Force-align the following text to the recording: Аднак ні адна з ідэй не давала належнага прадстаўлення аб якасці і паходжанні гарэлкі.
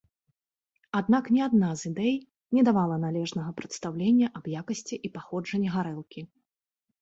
Аднак 0.99 1.25
ні 1.35 1.41
адна 1.47 1.67
з 1.81 1.91
ідэй 1.91 2.15
не 2.59 2.63
давала 2.69 2.97
належнага 3.05 3.51
прадстаўлення 3.61 4.31
аб 4.41 4.49
якасці 4.63 4.95
і 5.11 5.13
паходжанні 5.19 5.69
гарэлкі. 5.77 6.25